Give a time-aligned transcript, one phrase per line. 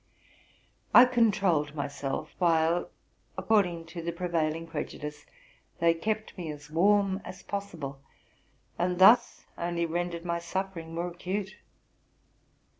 [0.95, 2.89] I controlled myself, while,
[3.37, 5.27] according to the prevailing prejudice,
[5.77, 8.01] they kept me as warm as possible,
[8.79, 11.57] and thus only rendered my suffering more acute.